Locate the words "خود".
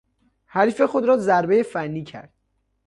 0.81-1.05